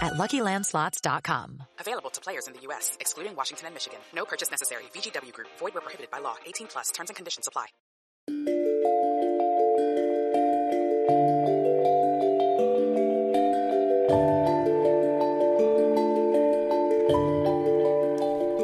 [0.00, 1.62] at LuckyLandSlots.com.
[1.78, 4.00] Available to players in the U.S., excluding Washington and Michigan.
[4.14, 4.84] No purchase necessary.
[4.94, 5.48] VGW Group.
[5.58, 6.36] Void where prohibited by law.
[6.46, 6.90] 18 plus.
[6.90, 7.66] Terms and conditions apply.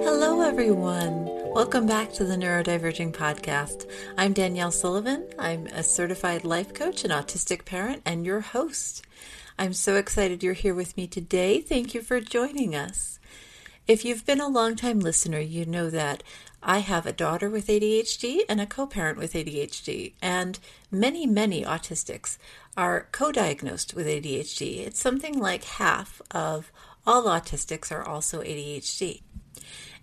[0.04, 1.28] Hello, everyone.
[1.52, 3.88] Welcome back to the Neurodiverging Podcast.
[4.16, 5.28] I'm Danielle Sullivan.
[5.38, 9.04] I'm a certified life coach, an autistic parent, and your host.
[9.56, 11.60] I'm so excited you're here with me today.
[11.60, 13.20] Thank you for joining us.
[13.86, 16.24] If you've been a longtime listener, you know that
[16.60, 20.59] I have a daughter with ADHD and a co parent with ADHD, and
[20.90, 22.36] many, many autistics
[22.76, 24.84] are co diagnosed with ADHD.
[24.84, 26.73] It's something like half of
[27.07, 29.20] all autistics are also ADHD.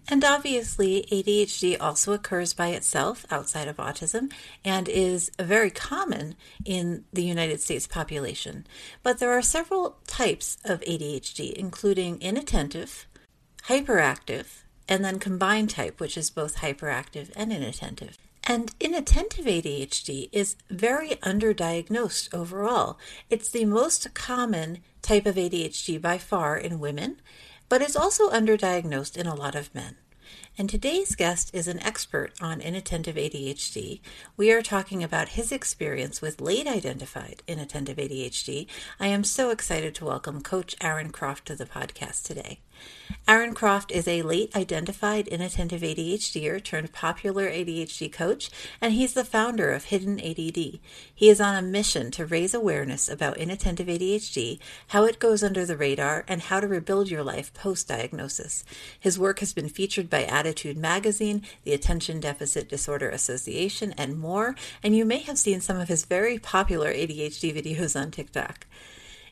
[0.07, 4.31] And obviously, ADHD also occurs by itself outside of autism
[4.65, 6.35] and is very common
[6.65, 8.65] in the United States population.
[9.03, 13.07] But there are several types of ADHD, including inattentive,
[13.67, 18.17] hyperactive, and then combined type, which is both hyperactive and inattentive.
[18.43, 22.97] And inattentive ADHD is very underdiagnosed overall.
[23.29, 27.21] It's the most common type of ADHD by far in women
[27.71, 29.95] but is also underdiagnosed in a lot of men.
[30.57, 34.01] And today's guest is an expert on inattentive ADHD.
[34.35, 38.67] We are talking about his experience with late identified inattentive ADHD.
[38.99, 42.59] I am so excited to welcome Coach Aron Croft to the podcast today.
[43.27, 48.49] Aron Croft is a late identified inattentive ADHDer turned popular ADHD coach,
[48.81, 50.79] and he's the founder of Hidden ADD.
[51.13, 55.65] He is on a mission to raise awareness about inattentive ADHD, how it goes under
[55.65, 58.65] the radar, and how to rebuild your life post diagnosis.
[58.99, 64.55] His work has been featured by ADDitude Magazine, the Attention Deficit Disorder Association, and more,
[64.83, 68.65] and you may have seen some of his very popular ADHD videos on TikTok.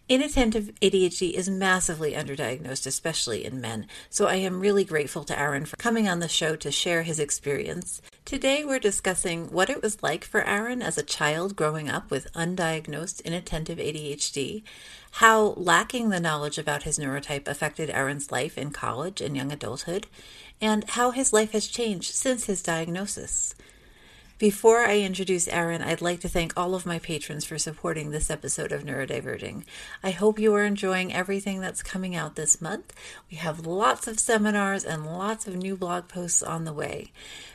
[0.10, 5.66] Inattentive ADHD is massively underdiagnosed, especially in men, so I am really grateful to Aron
[5.66, 8.02] for coming on the show to share his experience.
[8.26, 12.34] Today, we're discussing what it was like for Aron as a child growing up with
[12.34, 14.64] undiagnosed inattentive ADHD,
[15.12, 20.08] how lacking the knowledge about his neurotype affected Aron's life in college and young adulthood,
[20.60, 23.54] and how his life has changed since his diagnosis.
[24.40, 28.30] Before I introduce Aron, I'd like to thank all of my patrons for supporting this
[28.30, 29.66] episode of Neurodiverging.
[30.02, 32.94] I hope you are enjoying everything that's coming out this month.
[33.30, 37.12] We have lots of seminars and lots of new blog posts on the way.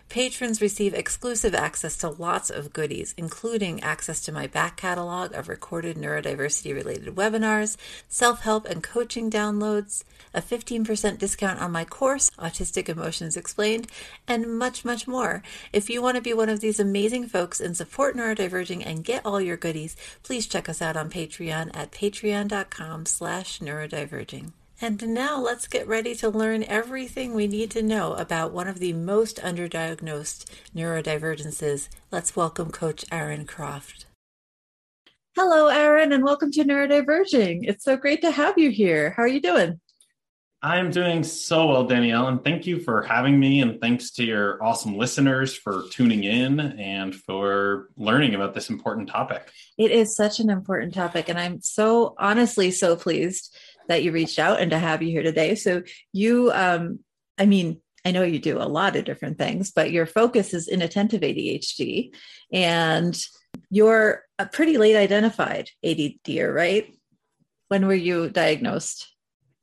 [0.08, 5.48] Patrons receive exclusive access to lots of goodies, including access to my back catalog of
[5.48, 7.76] recorded neurodiversity related webinars,
[8.08, 13.88] self help and coaching downloads, a 15% discount on my course, Autistic Emotions Explained,
[14.28, 15.42] and much, much more.
[15.72, 19.26] If you want to be one of these amazing folks and support Neurodiverging and get
[19.26, 24.52] all your goodies, please check us out on Patreon at patreon.com slash neurodiverging.
[24.80, 28.80] And now let's get ready to learn everything we need to know about one of
[28.80, 31.88] the most underdiagnosed neurodivergences.
[32.10, 34.06] Let's welcome Coach Aron Croft.
[35.36, 37.60] Hello, Aron, and welcome to Neurodiverging.
[37.62, 39.10] It's so great to have you here.
[39.16, 39.80] How are you doing?
[40.60, 43.60] I'm doing so well, Danielle, and thank you for having me.
[43.60, 49.08] And thanks to your awesome listeners for tuning in and for learning about this important
[49.08, 49.52] topic.
[49.76, 53.54] It is such an important topic, and I'm so honestly so pleased
[53.88, 55.54] that you reached out and to have you here today.
[55.54, 57.00] So you, um,
[57.38, 60.68] I mean, I know you do a lot of different things, but your focus is
[60.68, 62.14] inattentive ADHD,
[62.52, 63.18] and
[63.70, 66.94] you're a pretty late identified ADD, right?
[67.68, 69.08] When were you diagnosed?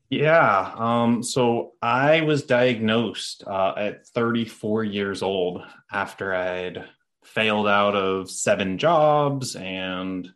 [0.10, 0.74] Yeah.
[0.76, 5.62] Um, so I was diagnosed uh, at 34 years old
[5.92, 6.84] after I'd
[7.24, 10.30] failed out of seven jobs and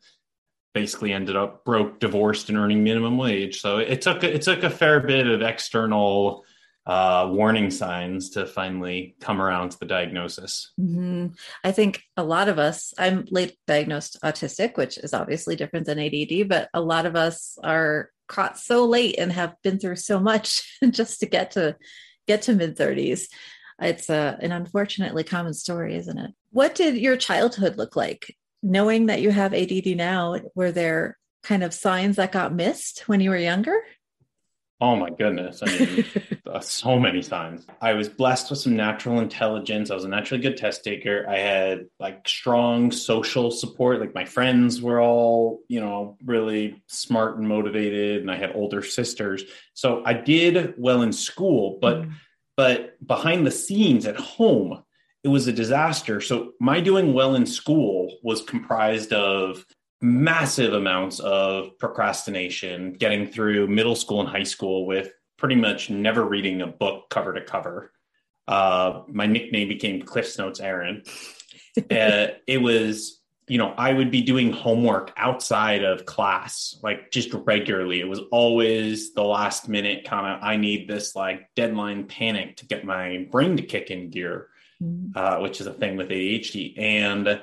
[0.75, 3.61] basically ended up broke, divorced, and earning minimum wage.
[3.61, 6.43] So it took it took a fair bit of external
[6.85, 10.71] uh, warning signs to finally come around to the diagnosis.
[10.79, 11.27] Mm-hmm.
[11.63, 15.97] I think a lot of us, I'm late diagnosed autistic, which is obviously different than
[15.97, 20.19] ADD, but a lot of us are caught so late and have been through so
[20.19, 21.75] much just to get to
[22.27, 23.23] get to mid 30s.
[23.81, 26.31] It's a, an unfortunately common story, isn't it?
[26.51, 28.35] What did your childhood look like?
[28.65, 33.21] Knowing that you have ADD now, were there kind of signs that got missed when
[33.21, 33.79] you were younger?
[34.81, 35.61] Oh my goodness.
[35.63, 36.05] I mean,
[36.45, 37.65] uh, so many signs.
[37.79, 39.89] I was blessed with some natural intelligence.
[39.89, 41.25] I was a naturally good test taker.
[41.29, 44.01] I had like strong social support.
[44.01, 48.21] Like my friends were all, you know, really smart and motivated.
[48.21, 49.43] And I had older sisters.
[49.75, 52.11] So I did well in school, but, mm.
[52.57, 54.83] but behind the scenes at home,
[55.25, 56.21] it was a disaster.
[56.21, 59.65] So my doing well in school was comprised of
[59.99, 66.23] massive amounts of procrastination getting through middle school and high school with pretty much never
[66.23, 67.91] reading a book cover to cover.
[68.47, 71.01] Uh, my nickname became Cliff's Notes Aron.
[71.77, 71.81] uh,
[72.47, 77.99] it was, you know, I would be doing homework outside of class, like just regularly.
[77.99, 82.67] It was always the last minute kind of, I need this like deadline panic to
[82.67, 84.49] get my brain to kick in gear,
[84.81, 85.17] mm-hmm.
[85.17, 86.79] uh, which is a thing with ADHD.
[86.79, 87.39] And,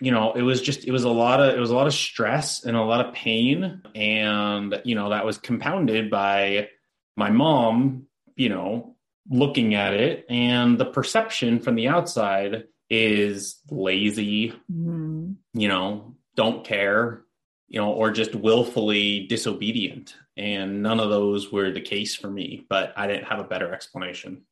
[0.00, 1.94] you know it was just it was a lot of it was a lot of
[1.94, 6.68] stress and a lot of pain and you know that was compounded by
[7.16, 8.96] my mom you know
[9.30, 15.32] looking at it and the perception from the outside is lazy mm-hmm.
[15.54, 17.22] you know don't care
[17.66, 22.64] you know or just willfully disobedient and none of those were the case for me
[22.70, 24.42] but i didn't have a better explanation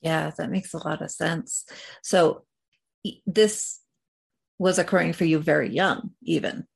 [0.00, 1.64] yeah that makes a lot of sense
[2.02, 2.44] so
[3.26, 3.80] this
[4.60, 6.66] was occurring for you very young, even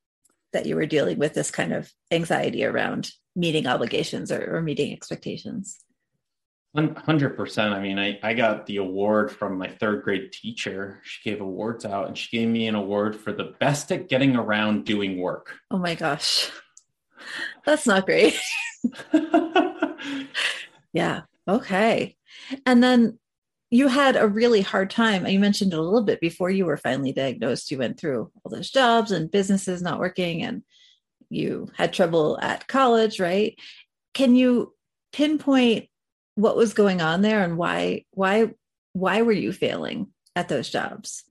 [0.55, 4.93] that you were dealing with this kind of anxiety around meeting obligations or, or meeting
[4.93, 5.81] expectations.
[6.75, 7.73] 100%.
[7.73, 11.00] I mean, I, I got the award from my third grade teacher.
[11.05, 14.35] She gave awards out and she gave me an award for the best at getting
[14.35, 15.55] around doing work.
[15.71, 16.50] Oh my gosh.
[17.67, 18.35] That's not great.
[20.93, 21.23] yeah.
[21.47, 22.17] Okay.
[22.67, 23.19] And then
[23.70, 25.26] you had a really hard time.
[25.26, 27.70] You mentioned it a little bit before you were finally diagnosed.
[27.70, 30.62] You went through all those jobs and businesses not working, and
[31.29, 33.58] you had trouble at college, right?
[34.12, 34.75] Can you
[35.12, 35.88] pinpoint
[36.37, 38.50] what was going on there and why why
[38.93, 41.25] why were you failing at those jobs?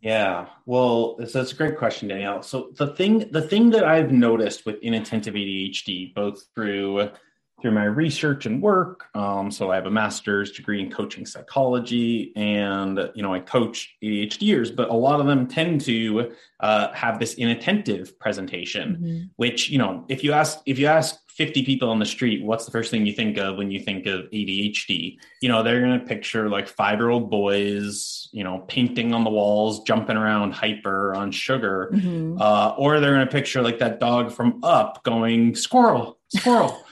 [0.00, 2.42] Yeah, well, that's a great question, Danielle.
[2.42, 7.10] So the thing the thing that I've noticed with inattentive ADHD, both through
[7.60, 9.06] through my research and work.
[9.14, 13.96] Um, so I have a master's degree in coaching psychology, and you know I coach
[14.02, 18.96] ADHDers, but a lot of them tend to uh, have this inattentive presentation.
[18.96, 19.24] Mm-hmm.
[19.36, 22.64] Which you know, if you ask if you ask 50 people on the street, what's
[22.64, 25.18] the first thing you think of when you think of ADHD?
[25.40, 29.22] You know, they're going to picture like five year old boys, you know, painting on
[29.22, 31.90] the walls, jumping around hyper on sugar.
[31.94, 32.40] Mm-hmm.
[32.40, 36.84] Uh, or they're going to picture like that dog from Up going squirrel, squirrel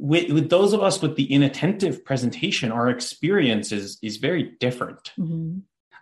[0.00, 5.12] with, with those of us with the inattentive presentation, our experience is, is very different.
[5.18, 5.58] Mm-hmm.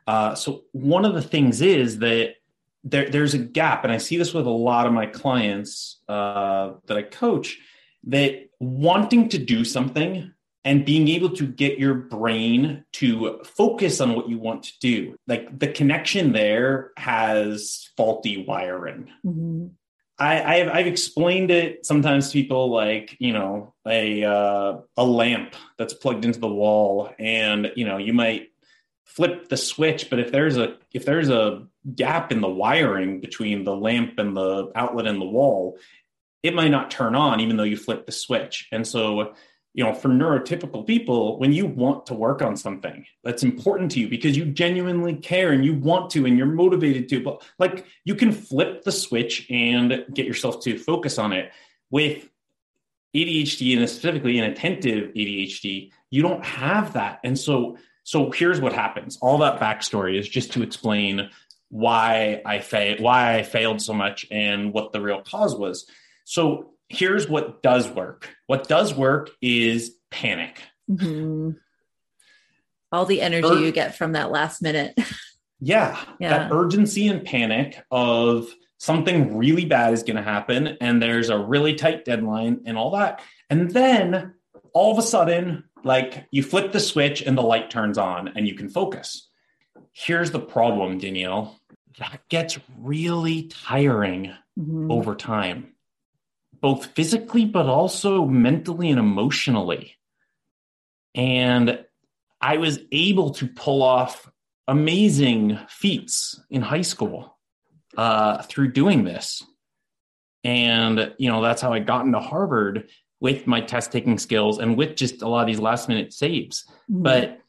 [0.07, 2.35] Uh, so one of the things is that
[2.85, 6.75] there, there's a gap, and I see this with a lot of my clients uh,
[6.87, 7.59] that I coach,
[8.05, 10.33] that wanting to do something
[10.65, 15.17] and being able to get your brain to focus on what you want to do,
[15.27, 19.11] like the connection there has faulty wiring.
[19.27, 19.67] Mm-hmm.
[20.19, 25.55] I, I've, I've explained it sometimes to people like you know a uh, a lamp
[25.77, 28.49] that's plugged into the wall, and you know you might
[29.05, 33.65] flip the switch, but if there's a if there's a gap in the wiring between
[33.65, 35.79] the lamp and the outlet and the wall,
[36.43, 38.69] it might not turn on even though you flip the switch.
[38.73, 39.35] And so
[39.79, 44.01] you know, for neurotypical people, when you want to work on something that's important to
[44.01, 47.87] you because you genuinely care and you want to and you're motivated to, but like
[48.03, 51.53] you can flip the switch and get yourself to focus on it.
[51.91, 52.29] With
[53.15, 57.21] ADHD and specifically inattentive ADHD, you don't have that.
[57.23, 59.17] And so, so here's what happens.
[59.23, 61.31] All that backstory is just to explain
[61.69, 65.87] why I failed, why I failed so much and what the real cause was.
[66.25, 68.35] So here's what does work.
[68.47, 70.63] What does work is panic.
[70.91, 71.51] Mm-hmm.
[72.91, 74.99] All the energy Ur- you get from that last minute.
[75.61, 76.31] yeah, yeah.
[76.31, 81.39] That urgency and panic of something really bad is going to happen and there's a
[81.39, 83.21] really tight deadline and all that.
[83.51, 84.35] And then
[84.73, 88.47] all of a sudden, like you flip the switch and the light turns on and
[88.47, 89.29] you can focus.
[89.93, 91.59] Here's the problem, Danielle.
[91.99, 94.91] That gets really tiring mm-hmm.
[94.91, 95.75] over time
[96.61, 99.95] both physically, but also mentally and emotionally.
[101.15, 101.85] And
[102.41, 104.31] I was able to pull off
[104.67, 107.37] amazing feats in high school
[107.97, 109.43] uh, through doing this.
[110.45, 112.89] And, you know, that's how I got into Harvard
[113.21, 116.65] with my test taking skills and with just a lot of these last minute saves.
[116.91, 117.03] Mm-hmm.
[117.03, 117.41] But,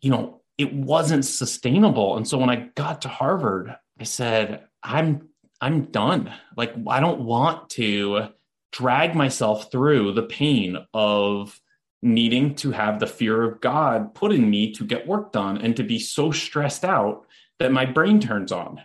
[0.00, 2.16] you know, it wasn't sustainable.
[2.16, 5.27] And so when I got to Harvard, I said, I'm
[5.60, 6.32] I'm done.
[6.56, 8.28] Like I don't want to
[8.72, 11.60] drag myself through the pain of
[12.02, 15.76] needing to have the fear of God put in me to get work done and
[15.76, 17.26] to be so stressed out
[17.58, 18.80] that my brain turns on.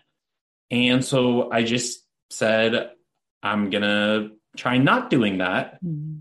[0.71, 2.89] And so I just said,
[3.43, 5.83] I'm going to try not doing that.
[5.83, 6.19] Mm-hmm.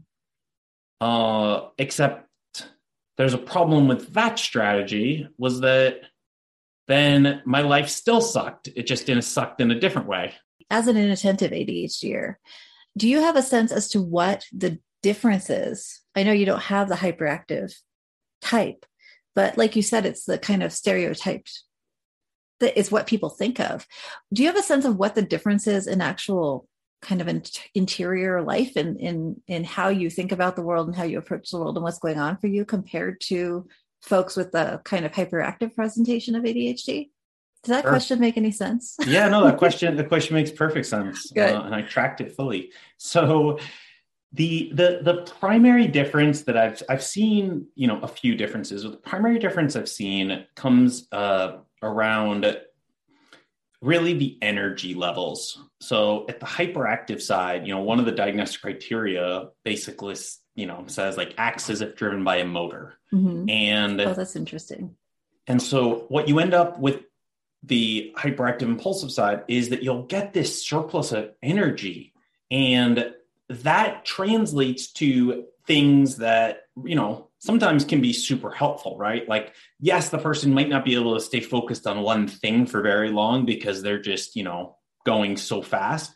[1.00, 2.28] Uh, except
[3.16, 6.02] there's a problem with that strategy was that
[6.88, 8.68] then my life still sucked.
[8.74, 10.34] It just didn't sucked in a different way.
[10.70, 12.34] As an inattentive ADHDer,
[12.96, 16.00] do you have a sense as to what the difference is?
[16.14, 17.74] I know you don't have the hyperactive
[18.40, 18.84] type,
[19.34, 21.62] but like you said, it's the kind of stereotyped
[22.60, 23.86] that is what people think of.
[24.32, 26.68] Do you have a sense of what the difference is in actual
[27.02, 27.42] kind of in,
[27.74, 31.50] interior life and in in how you think about the world and how you approach
[31.50, 33.66] the world and what's going on for you compared to
[34.02, 37.10] folks with the kind of hyperactive presentation of ADHD?
[37.62, 37.92] Does that sure.
[37.92, 38.96] question make any sense?
[39.06, 42.72] yeah, no, that question the question makes perfect sense, uh, and I tracked it fully.
[42.96, 43.58] So
[44.32, 48.82] the the the primary difference that I've I've seen, you know, a few differences.
[48.82, 52.56] The primary difference I've seen comes uh, around
[53.82, 55.60] really the energy levels.
[55.80, 60.16] So at the hyperactive side, you know, one of the diagnostic criteria basically,
[60.54, 62.94] you know, says like acts as if driven by a motor.
[63.12, 63.50] Mm-hmm.
[63.50, 64.94] And oh, that's interesting.
[65.46, 67.00] And so what you end up with
[67.64, 72.12] the hyperactive impulsive side is that you'll get this surplus of energy
[72.50, 73.12] and
[73.48, 80.08] that translates to things that you know sometimes can be super helpful right like yes
[80.08, 83.44] the person might not be able to stay focused on one thing for very long
[83.44, 86.14] because they're just you know going so fast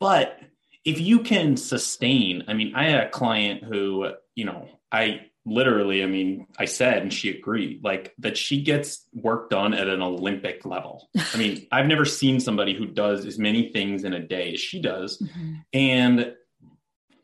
[0.00, 0.38] but
[0.84, 6.02] if you can sustain i mean i had a client who you know i literally,
[6.02, 10.00] I mean, I said, and she agreed, like that she gets work done at an
[10.00, 11.08] Olympic level.
[11.16, 14.60] I mean, I've never seen somebody who does as many things in a day as
[14.60, 15.22] she does.
[15.34, 15.54] Mm-hmm.
[15.72, 16.34] And,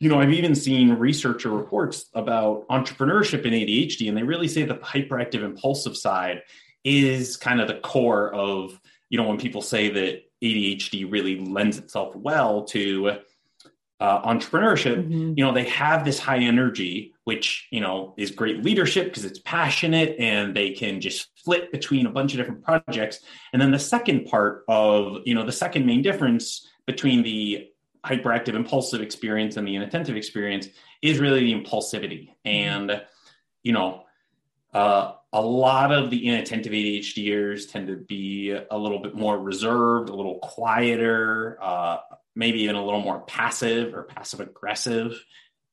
[0.00, 4.64] you know, I've even seen researcher reports about entrepreneurship in ADHD, and they really say
[4.64, 6.42] that the hyperactive impulsive side
[6.84, 8.80] is kind of the core of,
[9.10, 13.18] you know, when people say that ADHD really lends itself well to
[14.00, 15.34] uh, entrepreneurship, mm-hmm.
[15.36, 19.40] you know, they have this high energy, which, you know, is great leadership because it's
[19.40, 23.20] passionate and they can just flip between a bunch of different projects.
[23.52, 27.69] And then the second part of, you know, the second main difference between the
[28.04, 30.68] hyperactive impulsive experience and the inattentive experience
[31.02, 32.30] is really the impulsivity.
[32.46, 32.48] Mm-hmm.
[32.48, 33.02] And,
[33.62, 34.04] you know,
[34.72, 40.08] uh, a lot of the inattentive ADHDers tend to be a little bit more reserved,
[40.08, 41.98] a little quieter, uh,
[42.34, 45.22] maybe even a little more passive or passive aggressive.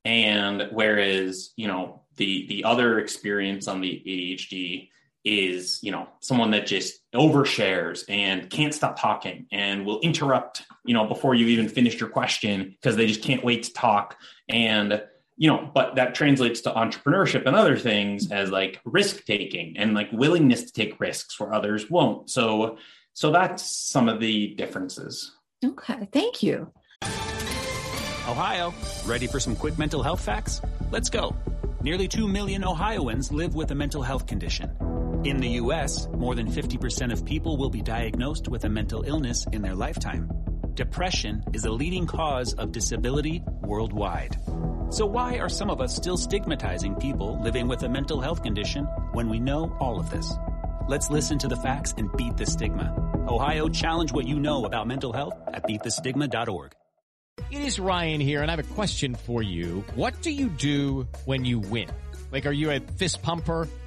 [0.05, 4.89] And whereas, you know, the the other experience on the ADHD
[5.27, 10.93] is, you know, someone that just overshares and can't stop talking and will interrupt, you
[10.93, 14.17] know, before you even finished your question because they just can't wait to talk.
[14.47, 15.03] And
[15.39, 19.93] you know, but that translates to entrepreneurship and other things as like risk taking and
[19.93, 22.29] like willingness to take risks where others won't.
[22.29, 22.77] So,
[23.13, 25.31] so that's some of the differences.
[25.63, 26.71] Okay, thank you.
[28.27, 28.73] Ohio,
[29.05, 30.59] ready for some quick mental health facts?
[30.91, 31.35] Let's go.
[31.81, 34.75] Nearly 2 million Ohioans live with a mental health condition.
[35.27, 39.45] In the U.S., more than 50% of people will be diagnosed with a mental illness
[39.51, 40.31] in their lifetime.
[40.73, 44.37] Depression is a leading cause of disability worldwide.
[44.89, 48.85] So, why are some of us still stigmatizing people living with a mental health condition
[49.11, 50.31] when we know all of this?
[50.87, 52.95] Let's listen to the facts and beat the stigma.
[53.27, 56.71] Ohio, challenge what you know about mental health at beatthestigma.org.
[57.51, 59.83] It is Ryan here, and I have a question for you.
[59.93, 61.89] What do you do when you win?
[62.31, 63.67] Like, are you a fist pumper?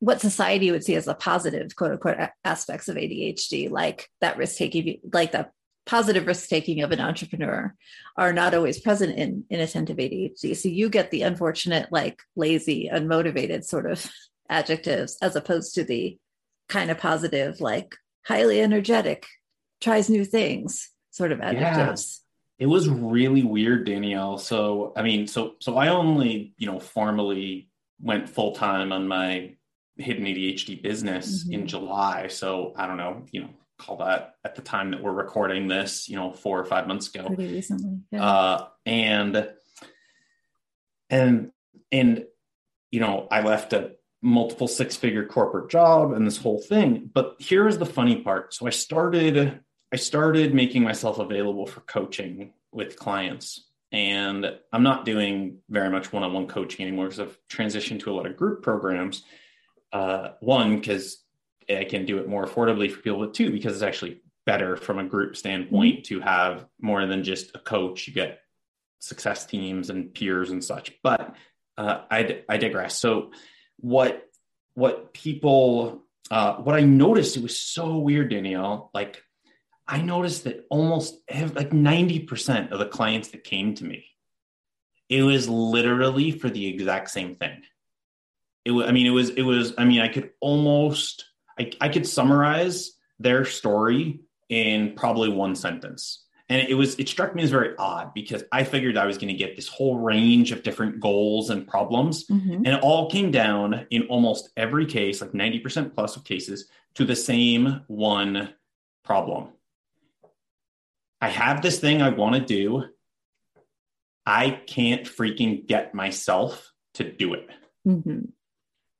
[0.00, 4.56] what society would see as the positive quote unquote aspects of ADHD, like that risk
[4.56, 5.48] taking, like the
[5.86, 7.74] positive risk taking of an entrepreneur,
[8.16, 10.56] are not always present in inattentive ADHD.
[10.56, 14.10] So you get the unfortunate, like lazy, unmotivated sort of
[14.48, 16.18] adjectives, as opposed to the
[16.68, 17.94] kind of positive, like
[18.26, 19.26] highly energetic,
[19.80, 22.22] tries new things sort of adjectives.
[22.58, 22.64] Yeah.
[22.64, 24.38] It was really weird, Danielle.
[24.38, 27.68] So, I mean, so so I only, you know, formally
[28.00, 29.56] went full time on my
[30.00, 31.54] hidden ADHD business mm-hmm.
[31.54, 32.28] in July.
[32.28, 36.08] So I don't know, you know, call that at the time that we're recording this,
[36.08, 37.26] you know, four or five months ago.
[37.26, 37.98] Pretty recently.
[38.10, 38.24] Yeah.
[38.24, 39.48] Uh, and
[41.08, 41.52] and
[41.90, 42.24] and
[42.90, 43.92] you know, I left a
[44.22, 47.10] multiple six figure corporate job and this whole thing.
[47.12, 48.54] But here is the funny part.
[48.54, 49.60] So I started
[49.92, 53.66] I started making myself available for coaching with clients.
[53.92, 58.12] And I'm not doing very much one on one coaching anymore because I've transitioned to
[58.12, 59.24] a lot of group programs.
[59.92, 61.24] Uh, one, because
[61.68, 64.98] I can do it more affordably for people, but two, because it's actually better from
[64.98, 66.14] a group standpoint mm-hmm.
[66.14, 68.06] to have more than just a coach.
[68.06, 68.40] You get
[68.98, 70.92] success teams and peers and such.
[71.02, 71.34] But
[71.76, 72.96] uh, I, I digress.
[72.98, 73.32] So,
[73.76, 74.26] what
[74.74, 78.90] what people uh, what I noticed it was so weird, Danielle.
[78.94, 79.22] Like
[79.86, 84.04] I noticed that almost have, like 90% of the clients that came to me,
[85.08, 87.62] it was literally for the exact same thing.
[88.70, 91.24] It was, I mean, it was, it was, I mean, I could almost,
[91.58, 96.24] I, I could summarize their story in probably one sentence.
[96.48, 99.28] And it was, it struck me as very odd because I figured I was going
[99.28, 102.26] to get this whole range of different goals and problems.
[102.26, 102.54] Mm-hmm.
[102.54, 107.04] And it all came down in almost every case, like 90% plus of cases, to
[107.04, 108.52] the same one
[109.04, 109.48] problem
[111.20, 112.84] I have this thing I want to do.
[114.24, 117.48] I can't freaking get myself to do it.
[117.86, 118.26] Mm-hmm.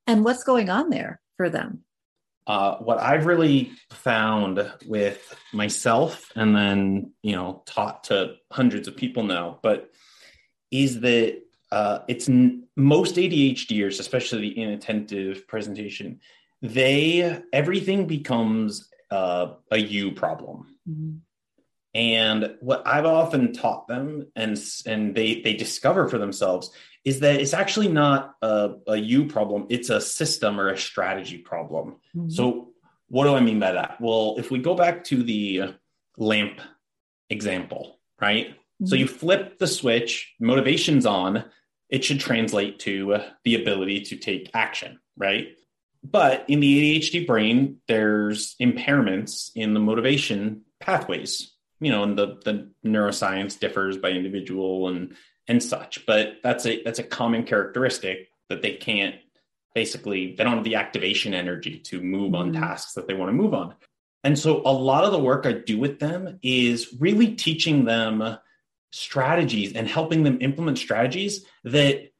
[0.07, 1.83] And what's going on there for them?
[2.47, 8.97] Uh, what I've really found with myself, and then you know, taught to hundreds of
[8.97, 9.91] people now, but
[10.71, 11.39] is that
[11.71, 16.19] uh, it's n- most ADHDers, especially the inattentive presentation,
[16.61, 20.75] they everything becomes uh, a you problem.
[20.89, 21.17] Mm-hmm.
[21.93, 26.71] And what I've often taught them and and they they discover for themselves
[27.03, 31.37] is that it's actually not a, a you problem, it's a system or a strategy
[31.37, 31.97] problem.
[32.15, 32.29] Mm-hmm.
[32.29, 32.69] So
[33.07, 33.99] what do I mean by that?
[33.99, 35.75] Well, if we go back to the
[36.17, 36.61] lamp
[37.29, 38.49] example, right?
[38.49, 38.85] Mm-hmm.
[38.85, 41.45] So you flip the switch, motivation's on,
[41.89, 45.49] it should translate to the ability to take action, right?
[46.03, 52.37] But in the ADHD brain, there's impairments in the motivation pathways you know, and the
[52.45, 55.15] the neuroscience differs by individual and
[55.47, 56.05] and such.
[56.05, 59.15] But that's a that's a common characteristic that they can't
[59.73, 62.61] basically they don't have the activation energy to move on mm-hmm.
[62.61, 63.75] tasks that they want to move on.
[64.23, 68.37] And so a lot of the work I do with them is really teaching them
[68.91, 72.11] strategies and helping them implement strategies that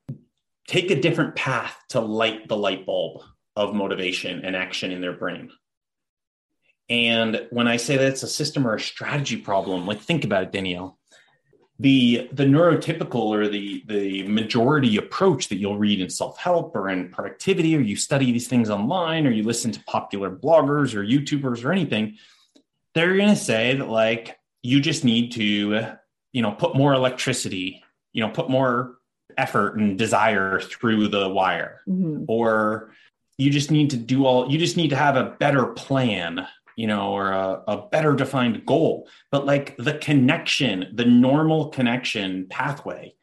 [0.68, 3.22] take a different path to light the light bulb
[3.56, 5.52] of motivation and action in their brain.
[6.90, 10.44] And when I say that it's a system or a strategy problem, like think about
[10.44, 10.98] it, Danielle.
[11.82, 17.10] The the neurotypical or the the majority approach that you'll read in self-help or in
[17.10, 21.66] productivity, or you study these things online, or you listen to popular bloggers or YouTubers
[21.66, 22.18] or anything,
[22.94, 25.86] they're gonna say that like you just need to,
[26.34, 28.98] you know, put more electricity, you know, put more
[29.38, 31.82] effort and desire through the wire.
[31.88, 32.26] Mm-hmm.
[32.28, 32.92] Or
[33.38, 36.88] you just need to do all you just need to have a better plan you
[36.88, 39.08] know, or a, a, better defined goal.
[39.32, 43.16] But like the connection, the normal connection pathway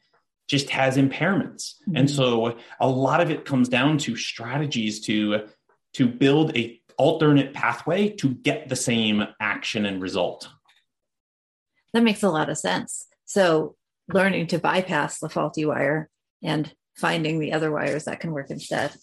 [0.46, 1.74] just has impairments.
[1.82, 1.96] Mm-hmm.
[1.96, 5.48] And so a lot of it comes down to strategies to
[5.94, 10.48] to build a alternate pathway to get the same action and result.
[11.94, 13.06] That makes a lot of sense.
[13.24, 13.76] So
[14.12, 16.10] learning to bypass the faulty wire
[16.42, 18.94] and finding the other wires that can work instead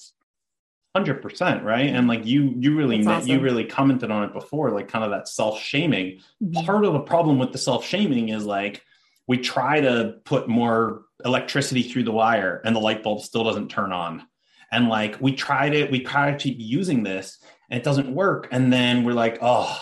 [0.95, 1.89] Hundred percent, right?
[1.89, 3.27] And like you, you really, awesome.
[3.27, 6.21] you really commented on it before, like kind of that self shaming.
[6.41, 6.65] Mm-hmm.
[6.65, 8.81] Part of the problem with the self shaming is like
[9.27, 13.67] we try to put more electricity through the wire, and the light bulb still doesn't
[13.67, 14.25] turn on.
[14.71, 18.47] And like we tried it, we try to keep using this, and it doesn't work.
[18.51, 19.77] And then we're like, oh,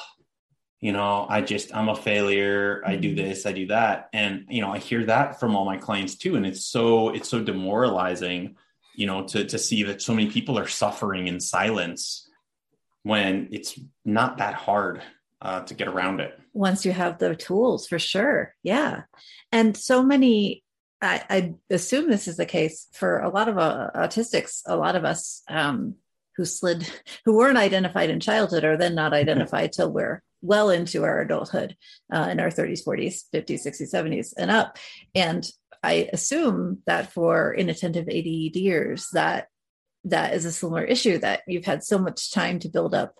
[0.80, 2.82] you know, I just I'm a failure.
[2.88, 3.24] I do mm-hmm.
[3.24, 6.38] this, I do that, and you know, I hear that from all my clients too,
[6.38, 8.56] and it's so it's so demoralizing
[8.96, 12.30] you know to to see that so many people are suffering in silence
[13.04, 15.02] when it's not that hard
[15.42, 16.40] uh, to get around it.
[16.54, 18.56] Once you have the tools for sure.
[18.64, 19.04] Yeah.
[19.52, 20.64] And so many
[21.02, 24.62] I, I assume this is the case for a lot of uh, autistics.
[24.66, 25.96] A lot of us um,
[26.38, 26.90] who slid
[27.26, 31.76] who weren't identified in childhood are then not identified till we're well into our adulthood
[32.14, 34.78] uh, in our 30s 40s 50s 60s 70s and up.
[35.14, 35.46] And
[35.84, 39.48] I assume that for inattentive ADDers, that
[40.06, 43.16] that is a similar issue that you've had so much time to build up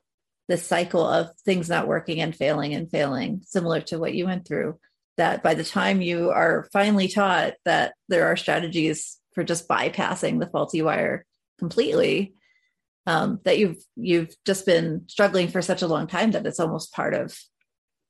[0.48, 4.48] this cycle of things not working and failing and failing, similar to what you went
[4.48, 4.80] through.
[5.18, 10.40] That by the time you are finally taught that there are strategies for just bypassing
[10.40, 11.26] the faulty wire
[11.60, 12.34] completely,
[13.06, 16.94] um, that you've you've just been struggling for such a long time that it's almost
[16.94, 17.38] part of.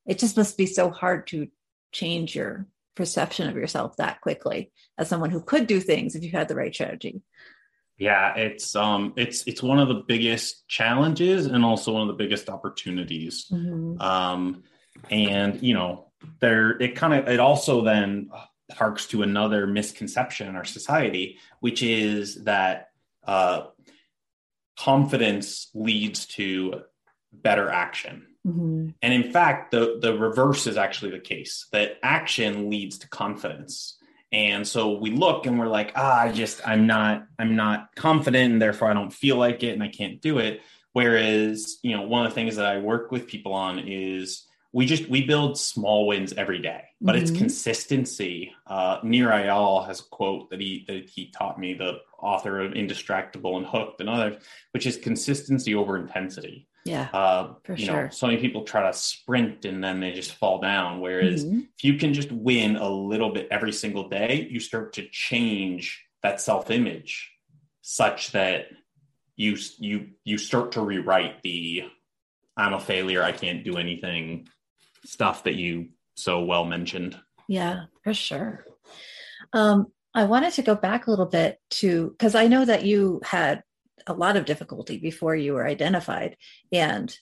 [0.05, 1.47] It just must be so hard to
[1.91, 6.31] change your perception of yourself that quickly as someone who could do things if you
[6.31, 7.21] had the right strategy.
[7.97, 12.23] Yeah, it's um it's it's one of the biggest challenges and also one of the
[12.23, 13.47] biggest opportunities.
[13.51, 14.01] Mhm.
[14.01, 14.63] Um
[15.09, 18.29] and you know, there it kind of it also then
[18.71, 22.89] harks to another misconception in our society, which is that
[23.25, 23.67] uh
[24.77, 26.81] confidence leads to
[27.31, 28.27] better action.
[28.45, 28.93] Mhm.
[29.01, 31.67] And in fact, the the reverse is actually the case.
[31.71, 33.97] That action leads to confidence.
[34.31, 38.53] And so we look and we're like, ah, I just I'm not I'm not confident
[38.53, 40.61] and therefore I don't feel like it and I can't do it.
[40.91, 44.85] Whereas, you know, one of the things that I work with people on is we
[44.87, 47.37] just we build small wins every day, but it's Mhm.
[47.37, 48.51] consistency.
[48.65, 52.73] Uh, Nir Eyal has a quote that he that he taught me, the author of
[52.73, 56.67] Indistractable and Hooked and others, which is consistency over intensity.
[56.85, 57.09] Yeah.
[57.13, 58.03] Uh, For you sure.
[58.03, 60.99] know, so many people try to sprint and then they just fall down.
[60.99, 61.67] Whereas Mhm.
[61.77, 66.03] if you can just win a little bit every single day, you start to change
[66.21, 67.31] that self image
[67.81, 68.67] such that
[69.35, 71.83] you you you start to rewrite the
[72.55, 74.47] I'm a failure, I can't do anything
[75.05, 77.19] stuff that you so well mentioned.
[77.47, 78.65] Yeah, for sure.
[79.53, 83.21] Um, I wanted to go back a little bit to because I know that you
[83.23, 83.63] had
[84.07, 86.37] a lot of difficulty before you were identified.
[86.71, 87.15] And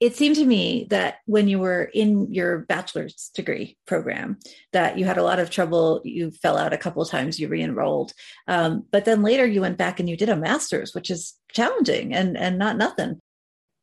[0.00, 4.38] it seemed to me that when you were in your bachelor's degree program,
[4.72, 6.02] that you had a lot of trouble.
[6.04, 8.12] You fell out a couple times, you re-enrolled.
[8.48, 12.12] Um, but then later you went back and you did a master's, which is challenging
[12.12, 13.20] and and not nothing.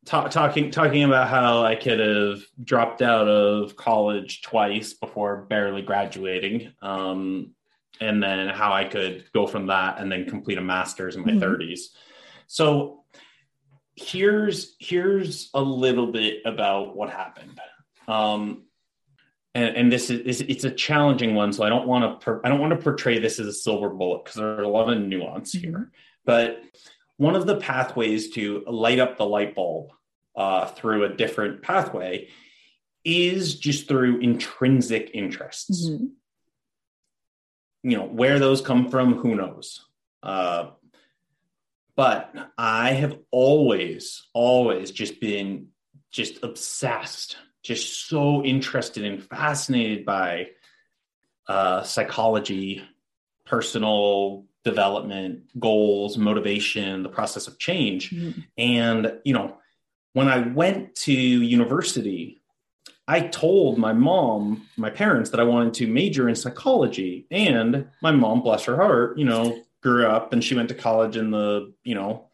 [0.04, 5.82] Ta- talking talking about how I could have dropped out of college twice before barely
[5.82, 7.52] graduating, um,
[8.00, 11.32] and then how I could go from that and then complete a master's in my
[11.32, 11.40] Mhm.
[11.40, 11.94] 30s.
[12.46, 13.04] So
[13.96, 17.60] here's here's a little bit about what happened.
[18.08, 18.64] Um,
[19.54, 22.48] and, and this is, it's a challenging one, so I don't want to per- I
[22.48, 25.52] don't want to portray this as a silver bullet because there's a lot of nuance
[25.52, 25.90] here.
[26.24, 26.62] But
[27.18, 29.90] one of the pathways to light up the light bulb
[30.34, 32.28] uh, through a different pathway
[33.04, 35.88] is just through intrinsic interests.
[35.90, 36.12] Mhm.
[37.82, 39.84] You know, where those come from, who knows?
[40.22, 40.70] Uh,
[41.96, 45.68] but I have always, always just been
[46.10, 50.50] just obsessed, just so interested and fascinated by
[51.48, 52.82] uh, psychology,
[53.44, 58.10] personal development, goals, motivation, the process of change.
[58.10, 58.44] Mhm.
[58.56, 59.58] And, you know,
[60.12, 62.41] when I went to university,
[63.08, 67.26] I told my mom, my parents, that I wanted to major in psychology.
[67.30, 71.16] And my mom, bless her heart, you know, grew up and she went to college
[71.16, 72.28] in the, you know,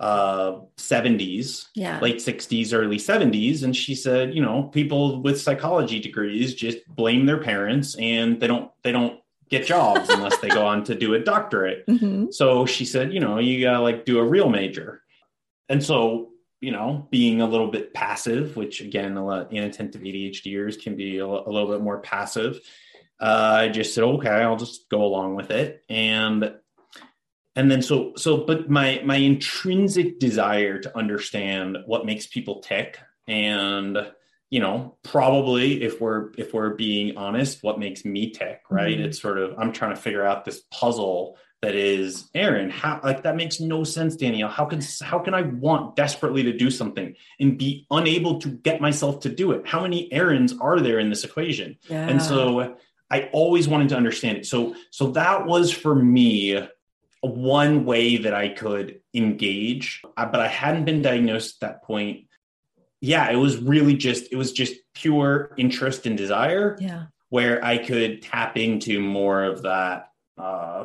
[0.00, 1.98] uh 70s Yeah.
[1.98, 7.26] late 60s early 70s and she said you know people with psychology degrees just blame
[7.26, 11.14] their parents and they don't they don't get jobs unless they go on to do
[11.14, 12.32] a doctorate Mhm.
[12.32, 15.02] so she said, you know, you gotta like do a real major.
[15.68, 16.28] And so,
[16.60, 21.18] you know, being a little bit passive, which again, a lot inattentive ADHDers can be
[21.18, 22.60] a, a little bit more passive.
[23.20, 25.84] Uh, I just said, okay, I'll just go along with it.
[25.88, 26.52] And
[27.56, 32.98] and then so so but my my intrinsic desire to understand what makes people tick
[33.26, 33.98] and
[34.48, 39.04] you know probably if we're if we're being honest what makes me tick right Mhm.
[39.06, 43.22] it's sort of i'm trying to figure out this puzzle that is aron how like
[43.24, 44.48] that makes no sense danielle.
[44.48, 48.80] How can how can i want desperately to do something and be unable to get
[48.80, 49.66] myself to do it?
[49.66, 51.76] How many errands are there in this equation?
[51.88, 52.08] Yeah.
[52.08, 52.76] and so
[53.10, 54.46] i always wanted to understand it.
[54.46, 56.66] So so that was for me
[57.20, 62.26] one way that i could engage uh, but i hadn't been diagnosed at that point.
[63.00, 67.06] Yeah it was really just it was just pure interest and desire yeah.
[67.30, 70.84] where i could tap into more of that uh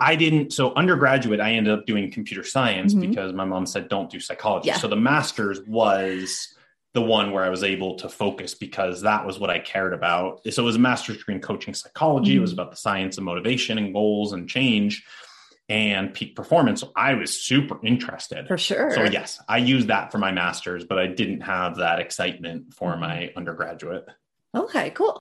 [0.00, 0.52] I didn't.
[0.52, 3.00] So undergraduate, I ended up doing computer science Mhm.
[3.10, 4.68] because my mom said don't do psychology.
[4.68, 4.76] Yeah.
[4.78, 6.52] So the master's was
[6.92, 10.40] the one where I was able to focus because that was what I cared about.
[10.50, 12.36] So it was a master's degree in coaching psychology.
[12.36, 12.54] It was Mhm.
[12.54, 15.04] about the science of motivation and goals and change
[15.68, 16.80] and peak performance.
[16.80, 18.46] So I was super interested.
[18.48, 18.92] For sure.
[18.92, 22.92] So yes, I used that for my master's, but I didn't have that excitement for
[22.92, 23.00] Mm-hmm.
[23.00, 24.06] my undergraduate.
[24.54, 25.20] Okay, cool.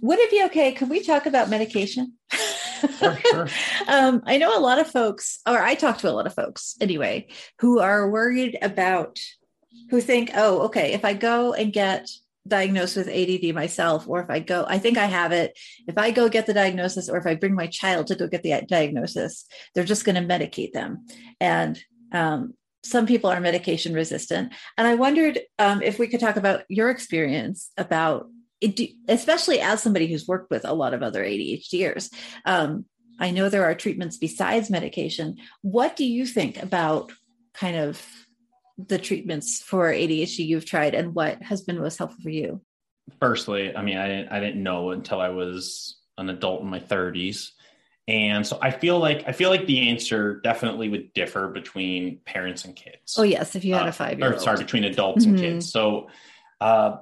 [0.00, 0.72] Would it be okay?
[0.72, 2.14] Could we talk about medication?
[2.98, 3.48] Sure,
[3.88, 6.76] um, I know a lot of folks, or I talk to a lot of folks
[6.80, 7.28] anyway,
[7.60, 9.18] who are worried about,
[9.90, 12.08] who think, oh, okay, if I go and get
[12.46, 15.58] diagnosed with ADD myself, or if I go, I think I have it.
[15.86, 18.42] If I go get the diagnosis, or if I bring my child to go get
[18.42, 21.06] the diagnosis, they're just going to medicate them.
[21.40, 21.78] And
[22.12, 24.52] um, some people are medication resistant.
[24.76, 28.28] And I wondered um, if we could talk about your experience about
[28.60, 32.12] it, do- especially as somebody who's worked with a lot of other ADHDers.
[32.44, 32.84] Um,
[33.20, 35.36] I know there are treatments besides medication.
[35.62, 37.12] What do you think about
[37.54, 38.04] kind of
[38.78, 42.60] the treatments for ADHD you've tried and what has been most helpful for you?
[43.22, 46.78] firstly i mean i didn't i didn't know until i was an adult in my
[46.78, 47.52] 30s
[48.06, 52.66] and so i feel like i feel like the answer definitely would differ between parents
[52.66, 54.42] and kids Oh, yes, if you had Uh, a five year or old.
[54.42, 55.40] sorry between adults and Mhm.
[55.40, 56.08] kids so
[56.60, 56.98] uh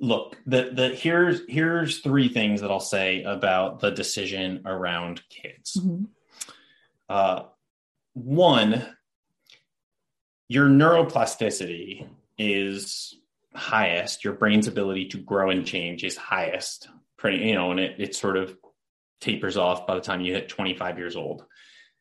[0.00, 5.76] look the the here's here's three things that i'll say about the decision around kids
[5.78, 6.06] Mhm.
[7.08, 7.42] uh,
[8.14, 8.84] one,
[10.48, 12.08] your neuroplasticity
[12.38, 13.14] is
[13.54, 14.24] highest.
[14.24, 16.88] Your brain's ability to grow and change is highest.
[17.16, 18.56] Pretty, you know, and it it sort of
[19.20, 21.44] tapers off by the time you hit 25 years old.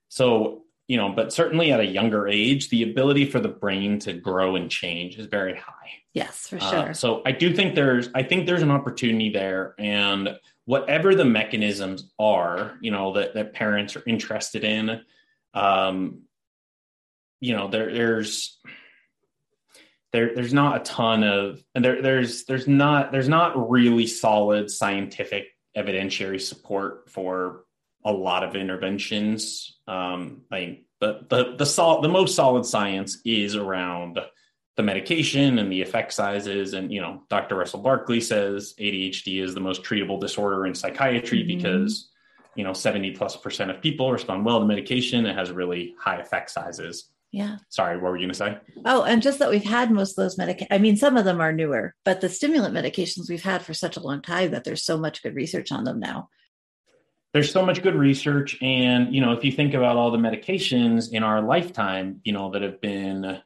[0.07, 4.11] So, you know, but certainly at a younger age, the ability for the brain to
[4.11, 5.91] grow and change is very high.
[6.13, 6.93] Yes, for Uh, sure.
[6.95, 12.11] so I do think there's I think there's an opportunity there, and whatever the mechanisms
[12.17, 15.01] are, you know, that that parents are interested in,
[15.53, 16.23] um,
[17.39, 18.59] you know, there there's
[20.11, 24.71] there there's not a ton of and there there's there's not there's not really solid
[24.71, 27.65] scientific evidentiary support for
[28.05, 29.77] a lot of interventions.
[29.87, 34.19] Um, I mean, the the the sol- the most solid science is around
[34.75, 36.73] the medication and the effect sizes.
[36.73, 37.55] And, you know, Dr.
[37.55, 41.47] Russell Barkley says ADHD is the most treatable disorder in psychiatry Mhm.
[41.47, 42.09] because,
[42.55, 45.25] you know, 70 plus percent of people respond well to medication.
[45.25, 47.09] It has really high effect sizes.
[47.31, 47.57] yeah.
[47.67, 48.57] Sorry, what were you going to say?
[48.85, 50.67] Oh, and just that we've had most of those medications.
[50.71, 53.97] I mean, some of them are newer, but the stimulant medications we've had for such
[53.97, 56.29] a long time that there's so much good research on them now.
[57.33, 58.57] There's so much good research.
[58.61, 62.49] And, you know, if you think about all the medications in our lifetime, you know,
[62.51, 63.39] that have been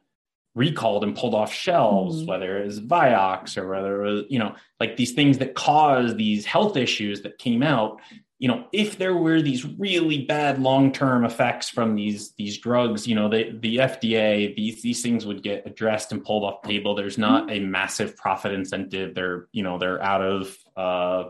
[0.54, 2.26] recalled and pulled off shelves, Mhm.
[2.26, 6.14] whether it was Vioxx or whether it was, you know, like these things that cause
[6.14, 8.00] these health issues that came out,
[8.38, 13.14] you know, if there were these really bad long-term effects from these these drugs, you
[13.14, 16.94] know, the the FDA, these these things would get addressed and pulled off the table.
[16.94, 19.14] There's not a massive profit incentive.
[19.14, 21.24] They're, you know, they're out of uh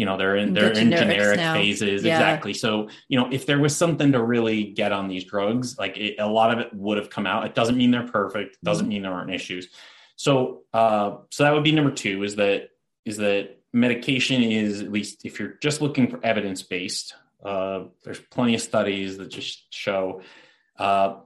[0.00, 1.52] you know they're in they're in generic now.
[1.52, 2.02] phases.
[2.02, 2.16] Yeah.
[2.16, 2.54] exactly.
[2.54, 6.14] So you know if there was something to really get on these drugs like it,
[6.18, 7.44] a lot of it would have come out.
[7.44, 8.54] It doesn't mean they're perfect.
[8.56, 9.68] It doesn't mean there aren't issues.
[10.16, 12.70] So uh so that would be number two is that
[13.04, 18.20] is that medication is at least if you're just looking for evidence based uh there's
[18.34, 20.22] plenty of studies that just show
[20.78, 21.16] uh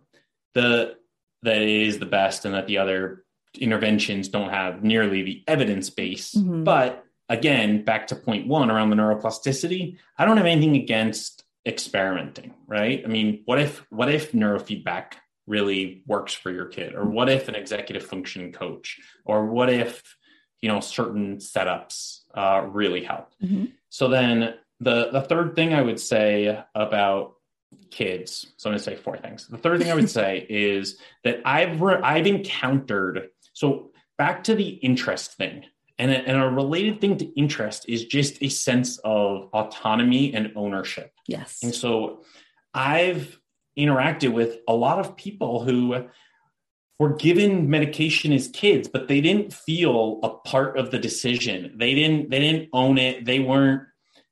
[0.55, 0.97] the
[1.45, 3.25] that it is the best and that the other
[3.59, 6.35] interventions don't have nearly the evidence base.
[6.35, 6.65] Mhm.
[6.65, 12.55] but again, back to point one around the neuroplasticity, I don't have anything against experimenting,
[12.67, 13.03] right?
[13.05, 15.15] I mean, what if what if neurofeedback
[15.47, 16.95] really works for your kid?
[16.95, 18.99] Or what if an executive function coach?
[19.25, 20.03] Or what if,
[20.61, 23.29] you know, certain setups uh, really help?
[23.43, 23.73] Mhm.
[23.89, 27.35] So then the the third thing I would say about
[27.91, 29.49] kids, so I'm going to say four things.
[29.49, 34.55] The third thing I would say is that I've re- I've encountered so back to
[34.55, 35.65] the interest thing.
[35.99, 40.53] And a, and a related thing to interest is just a sense of autonomy and
[40.57, 41.13] ownership.
[41.29, 41.61] Yes.
[41.63, 42.25] And so
[42.73, 43.39] I've
[43.79, 46.07] interacted with a lot of people who
[46.99, 51.75] were given medication as kids, but they didn't feel a part of the decision.
[51.77, 53.25] They didn't they didn't own it.
[53.25, 53.83] They weren't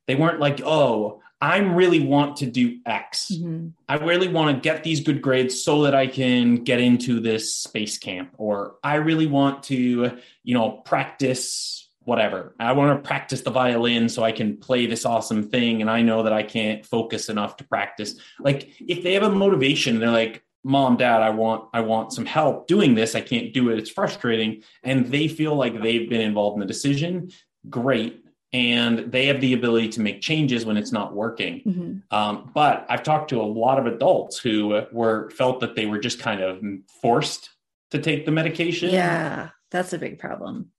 [0.07, 3.29] they weren't like, "Oh, I really want to do X.
[3.29, 3.73] Mhm.
[3.89, 7.53] I really want to get these good grades so that I can get into this
[7.53, 10.11] space camp, or I really want to,
[10.45, 12.55] you know, practice whatever.
[12.59, 15.81] I want to practice the violin so I can play this awesome thing.
[15.81, 18.15] And I know that I can't focus enough to practice.
[18.39, 22.25] Like if they have a motivation, they're like, mom, dad, I want, I want some
[22.25, 23.15] help doing this.
[23.15, 23.79] I can't do it.
[23.79, 24.63] It's frustrating.
[24.83, 27.31] And they feel like they've been involved in the decision.
[27.69, 28.22] Great.
[28.53, 31.61] And they have the ability to make changes when it's not working.
[31.65, 32.15] Mhm.
[32.15, 35.97] Um, but I've talked to a lot of adults who were felt that they were
[35.97, 36.63] just kind of
[37.01, 37.49] forced
[37.91, 38.91] to take the medication.
[38.91, 40.71] Yeah, that's a big problem.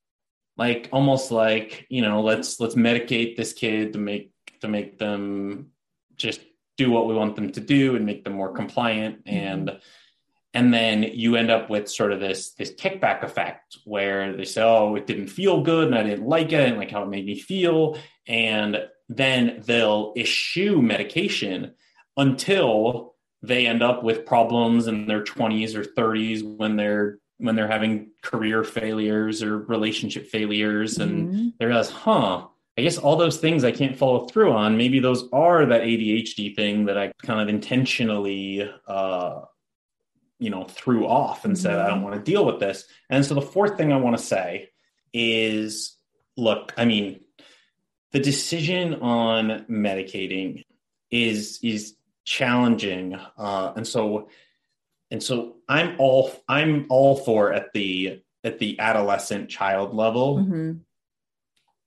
[0.57, 5.73] Like almost like, you know, let's let's medicate this kid to make to make them
[6.17, 6.41] just
[6.77, 9.79] do what we want them to do and make them more compliant and
[10.55, 14.63] and then you end up with sort of this this kickback effect where they say
[14.63, 16.69] oh it didn't feel good and i didn't like it.
[16.69, 17.99] And like how it made me feel.
[18.27, 21.75] And then they'll issue medication
[22.17, 27.69] until they end up with problems in their 20s or 30s when they're when they're
[27.69, 30.99] having career failures or relationship failures.
[30.99, 31.53] And Mhm.
[31.59, 32.47] they realize huh
[32.79, 34.77] i guess all those things i can't follow through on.
[34.77, 39.41] Maybe those are that adhd thing that i kind of intentionally uh
[40.39, 42.87] you know threw off and said i don't want to deal with this.
[43.09, 44.69] And so the fourth thing i want to say
[45.13, 45.97] is
[46.37, 47.21] look i mean
[48.13, 50.65] the decision on medicating
[51.11, 51.95] is is
[52.25, 54.29] challenging uh and so
[55.11, 60.81] and so i'm all i'm all for at the at the adolescent child level Mhm.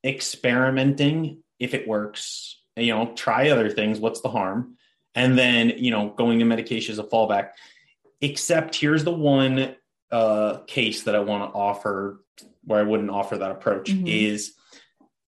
[0.06, 1.44] experimenting.
[1.60, 4.78] If it works you know try other things what's the harm?
[5.16, 7.50] And then you know going to medication is a fallback
[8.22, 9.76] except here's the one
[10.12, 12.24] uh case that i want to offer
[12.64, 14.08] where i wouldn't offer that approach Mhm.
[14.08, 14.54] is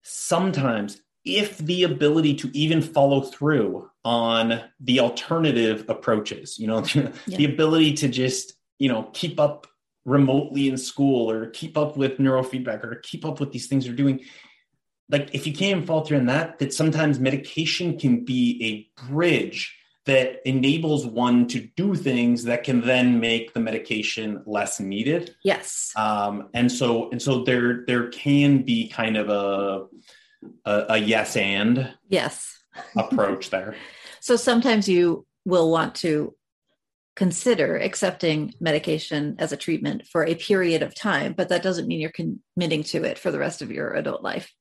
[0.03, 6.81] sometimes if the ability to even follow through on the alternative approaches you know
[7.27, 9.67] the ability to just you know keep up
[10.05, 13.97] remotely in school or keep up with neurofeedback or keep up with these things you're
[13.97, 14.21] doing
[15.11, 19.03] like if you can't even fall through in that that sometimes medication can be a
[19.09, 19.75] bridge
[20.07, 25.93] that enables one to do things that can then make the medication less needed Yes.
[25.97, 29.87] um, and so and so there there can be kind of a
[30.65, 32.53] a, a yes and Yes.
[32.97, 33.75] approach there
[34.21, 36.35] So sometimes you will want to
[37.15, 42.01] consider accepting medication as a treatment for a period of time, but that doesn't mean
[42.01, 42.11] you're
[42.55, 44.53] committing to it for the rest of your adult life.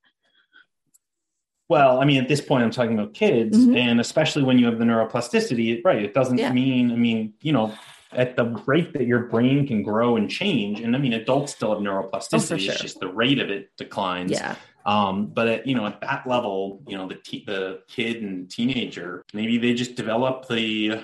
[1.68, 3.76] Well, I mean, at this point, I'm talking about kids, Mhm.
[3.76, 6.04] and especially when you have the neuroplasticity, right?
[6.04, 6.52] It doesn't Yeah.
[6.52, 7.74] mean, I mean, you know,
[8.12, 11.74] at the rate that your brain can grow and change, and I mean, adults still
[11.74, 12.60] have neuroplasticity.
[12.60, 12.72] sure.
[12.74, 14.32] It's just the rate of it declines.
[14.32, 14.56] Yeah.
[14.86, 18.48] Um, but at, you know, at that level, you know, the te- the kid and
[18.50, 21.00] teenager, maybe they just develop the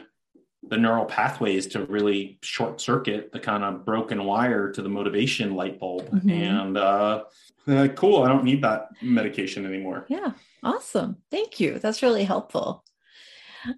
[0.64, 5.56] the neural pathways to really short circuit the kind of broken wire to the motivation
[5.56, 6.32] light bulb, Mhm.
[6.32, 7.24] and uh,
[7.66, 10.06] they're cool, I don't need that medication anymore.
[10.08, 10.32] Yeah.
[10.64, 11.18] Awesome.
[11.32, 11.80] Thank you.
[11.80, 12.84] That's really helpful.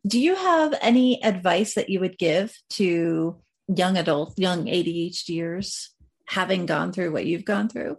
[0.06, 3.41] Do you have any advice that you would give to
[3.74, 5.89] young adults, young ADHDers,
[6.28, 7.98] having gone through what you've gone through?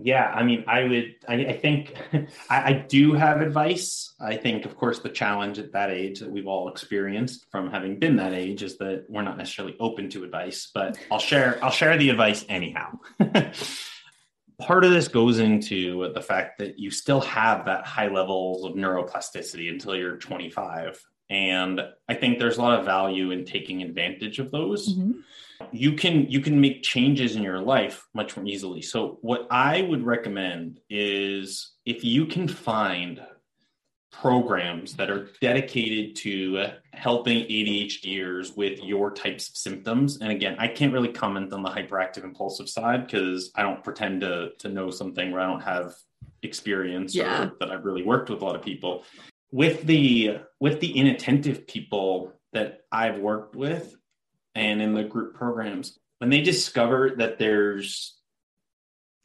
[0.00, 1.94] Yeah, I mean, I would, I, I think
[2.48, 4.14] I, I do have advice.
[4.20, 7.98] I think, of course, the challenge at that age that we've all experienced from having
[7.98, 11.72] been that age is that we're not necessarily open to advice, but I'll share, I'll
[11.72, 12.92] share the advice anyhow.
[14.60, 18.72] Part of this goes into the fact that you still have that high levels of
[18.72, 21.00] neuroplasticity until you're 25.
[21.30, 25.22] And I think there's a lot of value in taking advantage of those Mhm.
[25.72, 28.82] You can you can make changes in your life much more easily.
[28.82, 33.20] So what i would recommend is if you can find
[34.10, 40.18] programs that are dedicated to helping adhders with your types of symptoms.
[40.20, 44.20] And again i can't really comment on the hyperactive impulsive side because i don't pretend
[44.22, 45.94] to to know something where i don't have
[46.42, 47.44] experience Yeah.
[47.44, 49.04] or that i've really worked with a lot of people.
[49.50, 53.94] With the with the inattentive people that i've worked with
[54.54, 58.16] and in the group programs when they discover that there's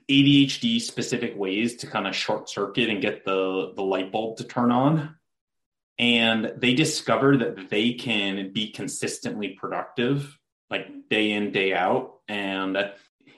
[0.10, 4.44] ADHD specific ways to kind of short circuit and get the the light bulb to
[4.44, 5.16] turn on
[6.00, 10.38] and they discover that they can be consistently productive
[10.70, 12.78] like day in day out and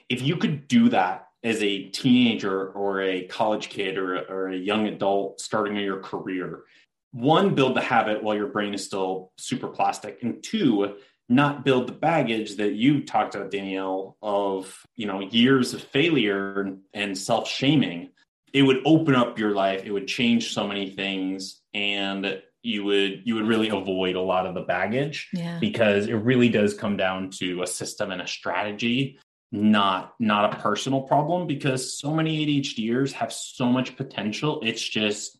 [0.08, 4.56] if you could do that as a teenager or a college kid or, or a
[4.56, 6.64] young adult starting your career
[7.12, 10.96] one build the habit while your brain is still super plastic and two
[11.28, 16.76] not build the baggage that you talked about danielle of you know years of failure
[16.94, 18.10] and self-shaming
[18.56, 19.84] it would open up your life.
[19.84, 24.46] It would change so many things, and you would you would really avoid a lot
[24.46, 25.58] of the baggage Yeah.
[25.60, 29.18] because it really does come down to a system and a strategy
[29.52, 35.38] not not a personal problem because so many ADHDers have so much potential it's just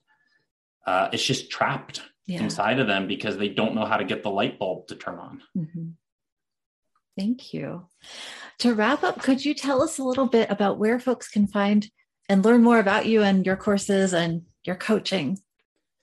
[0.86, 2.42] uh, it's just trapped Yeah.
[2.42, 5.18] inside of them because they don't know how to get the light bulb to turn
[5.18, 5.92] on Mhm.
[7.16, 7.86] Thank you.
[8.58, 11.88] To wrap up, could you tell us a little bit about where folks can find
[12.28, 15.38] and learn more about you and your courses and your coaching?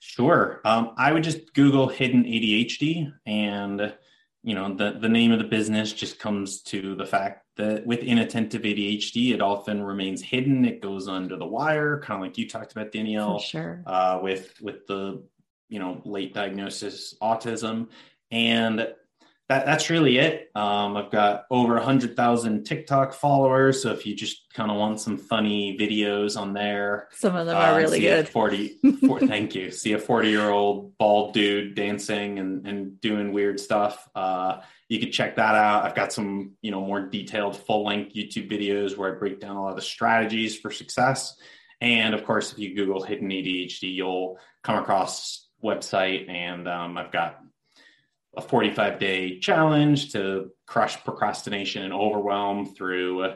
[0.00, 0.60] Sure.
[0.64, 3.94] Um, I would just Google hidden ADHD, and
[4.42, 8.00] you know the the name of the business just comes to the fact that with
[8.00, 10.64] inattentive ADHD, it often remains hidden.
[10.64, 13.82] It goes under the wire, kind of like you talked about, Danielle, For sure.
[13.86, 15.22] uh, with with the
[15.74, 17.88] you know late diagnosis autism,
[18.30, 18.78] and
[19.48, 20.50] that that's really it.
[20.54, 24.76] Um, I've got over a hundred thousand TikTok followers, so if you just kind of
[24.76, 28.28] want some funny videos on there, Some of them uh, are really see a good.
[28.28, 29.72] 40, four- thank you.
[29.72, 34.08] See a 40 year old bald dude dancing and, and doing weird stuff.
[34.14, 35.84] Uh, you could check that out.
[35.84, 39.56] I've got some, you know, more detailed full length YouTube videos where I break down
[39.56, 41.36] a lot of the strategies for success.
[41.80, 47.10] And of course, if you Google hidden ADHD, you'll come across website and um, I've
[47.10, 47.40] got
[48.36, 53.34] a 45 day challenge to crush procrastination and overwhelm through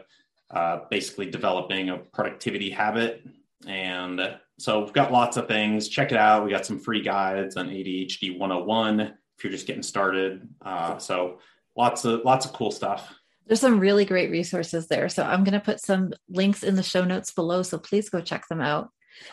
[0.51, 3.25] uh, basically developing a productivity habit.
[3.67, 4.21] And
[4.59, 5.89] so we've got lots of things.
[5.89, 6.45] Check it out.
[6.45, 10.49] We got some free guides on ADHD 101 if you're just getting started.
[10.63, 11.39] Uh, so
[11.77, 13.15] lots of lots of cool stuff.
[13.47, 15.09] There's some really great resources there.
[15.09, 17.63] So I'm going to put some links in the show notes below.
[17.63, 18.91] So please go check them out.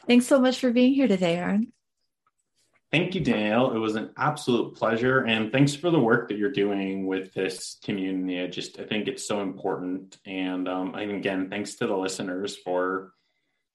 [0.07, 1.73] Thanks so much for being here today, Aron.
[2.95, 3.75] Thank you, Danielle.
[3.75, 5.25] It was an absolute pleasure.
[5.25, 8.39] And thanks for the work that you're doing with this community.
[8.39, 10.17] I just, I think it's so important.
[10.25, 13.11] And, um, and again, thanks to the listeners for,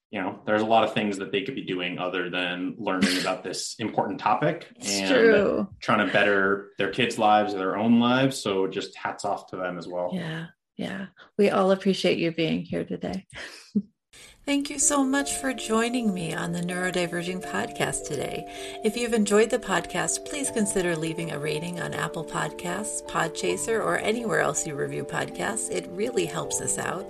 [0.09, 3.21] you know, there's a lot of things that they could be doing other than learning
[3.21, 5.67] about this important topic It's and true.
[5.79, 8.41] trying to better their kids' lives, or their own lives.
[8.41, 10.09] So just hats off to them as well.
[10.15, 10.47] Yeah.
[10.77, 11.05] Yeah.
[11.37, 13.27] We all appreciate you being here today.
[14.43, 18.51] Thank you so much for joining me on the Neurodiverging podcast today.
[18.83, 23.99] If you've enjoyed the podcast, please consider leaving a rating on Apple Podcasts, Podchaser, or
[23.99, 25.69] anywhere else you review podcasts.
[25.69, 27.07] It really helps us out.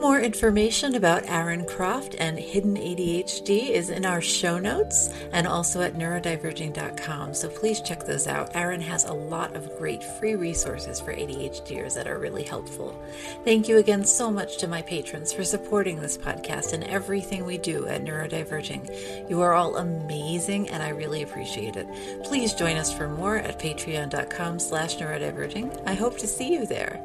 [0.00, 5.82] More information about Aron Croft and Hidden ADHD is in our show notes and also
[5.82, 7.34] at neurodiverging.com.
[7.34, 8.56] So please check those out.
[8.56, 12.98] Aron has a lot of great free resources for ADHDers that are really helpful.
[13.44, 17.58] Thank you again so much to my patrons for supporting this podcast and everything we
[17.58, 19.28] do at Neurodiverging.
[19.28, 21.86] You are all amazing and I really appreciate it.
[22.24, 25.82] Please join us for more at patreon.com slash neurodiverging.
[25.86, 27.04] I hope to see you there.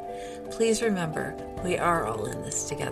[0.50, 2.85] Please remember, we are all in this together.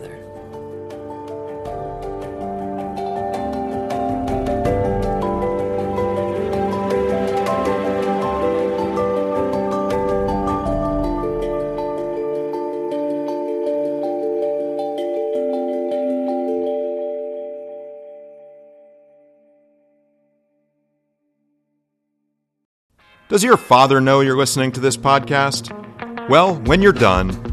[23.34, 25.72] Does your father know you're listening to this podcast?
[26.30, 27.53] Well, when you're done,